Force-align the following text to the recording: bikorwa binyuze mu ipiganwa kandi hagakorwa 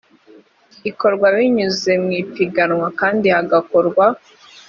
bikorwa 0.83 1.25
binyuze 1.35 1.91
mu 2.03 2.09
ipiganwa 2.21 2.87
kandi 2.99 3.27
hagakorwa 3.35 4.05